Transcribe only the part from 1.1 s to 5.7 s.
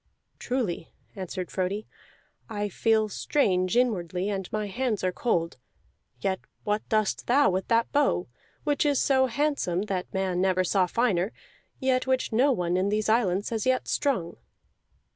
answered Frodi, "I feel strange inwardly, and my hands are cold.